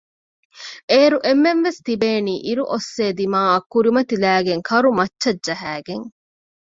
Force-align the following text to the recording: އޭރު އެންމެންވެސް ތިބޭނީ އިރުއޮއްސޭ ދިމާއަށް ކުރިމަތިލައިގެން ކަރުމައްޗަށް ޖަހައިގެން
އޭރު 0.89 1.17
އެންމެންވެސް 1.25 1.79
ތިބޭނީ 1.85 2.33
އިރުއޮއްސޭ 2.45 3.03
ދިމާއަށް 3.17 3.67
ކުރިމަތިލައިގެން 3.73 4.63
ކަރުމައްޗަށް 4.69 5.41
ޖަހައިގެން 5.45 6.05